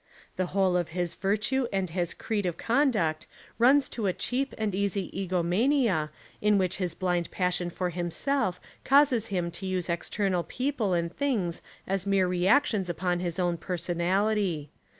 The 0.35 0.47
whole 0.47 0.75
of 0.77 0.89
his 0.97 1.13
virtue 1.13 1.67
and 1.71 1.91
his 1.91 2.15
creed 2.15 2.47
of 2.47 2.57
conduct 2.57 3.27
runs 3.59 3.87
to 3.89 4.07
a 4.07 4.13
cheap 4.13 4.55
and 4.57 4.73
easy 4.73 5.11
egomania 5.15 6.09
in 6.41 6.57
which 6.57 6.77
his 6.77 6.95
blind 6.95 7.29
passion 7.29 7.69
for 7.69 7.91
himself 7.91 8.59
causes 8.83 9.27
him 9.27 9.51
to 9.51 9.67
use 9.67 9.89
external 9.89 10.41
people 10.41 10.93
and 10.93 11.15
things 11.15 11.61
as 11.85 12.07
mere 12.07 12.25
reactions 12.27 12.89
upon 12.89 13.19
his 13.19 13.37
own 13.37 13.57
personality. 13.57 14.71